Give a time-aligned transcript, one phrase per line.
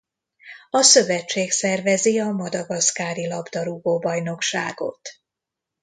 [0.69, 5.09] A szövetség szervezi a Madagaszkári labdarúgó-bajnokságot.